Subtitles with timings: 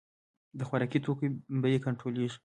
[0.57, 1.25] د خوراکي توکو
[1.61, 2.37] بیې کنټرولیږي